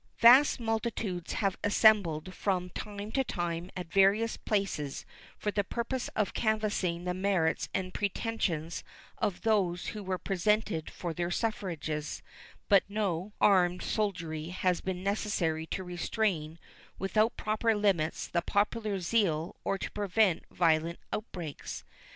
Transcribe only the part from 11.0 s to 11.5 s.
their